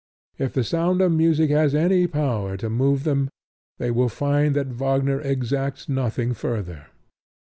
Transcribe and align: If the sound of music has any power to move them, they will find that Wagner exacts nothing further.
If 0.39 0.53
the 0.53 0.63
sound 0.63 0.99
of 1.01 1.11
music 1.11 1.51
has 1.51 1.75
any 1.75 2.07
power 2.07 2.57
to 2.57 2.71
move 2.71 3.03
them, 3.03 3.29
they 3.77 3.91
will 3.91 4.09
find 4.09 4.55
that 4.55 4.69
Wagner 4.73 5.21
exacts 5.21 5.87
nothing 5.87 6.33
further. 6.33 6.87